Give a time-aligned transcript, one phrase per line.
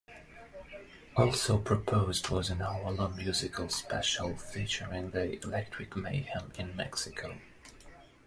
[1.15, 7.37] Also proposed was "an hour-long musical special featuring The Electric Mayhem in Mexico".